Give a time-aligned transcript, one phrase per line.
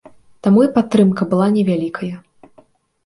[0.47, 2.13] Таму і падтрымка была невялікая.